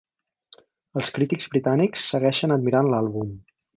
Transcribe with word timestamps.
Els 1.01 1.11
crítics 1.17 1.51
britànics 1.55 2.07
segueixen 2.15 2.57
admirant 2.57 2.91
l'àlbum. 2.95 3.37